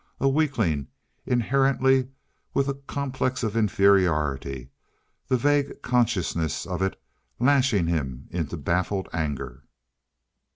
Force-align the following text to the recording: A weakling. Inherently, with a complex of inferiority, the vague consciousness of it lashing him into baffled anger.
A 0.19 0.27
weakling. 0.27 0.87
Inherently, 1.27 2.07
with 2.55 2.67
a 2.67 2.73
complex 2.73 3.43
of 3.43 3.55
inferiority, 3.55 4.71
the 5.27 5.37
vague 5.37 5.83
consciousness 5.83 6.65
of 6.65 6.81
it 6.81 6.99
lashing 7.39 7.85
him 7.85 8.27
into 8.31 8.57
baffled 8.57 9.07
anger. 9.13 9.63